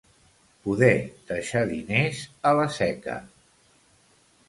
Poder 0.67 0.95
deixar 1.33 1.63
diners 1.73 2.25
a 2.53 2.57
la 2.61 2.69
Seca. 2.81 3.23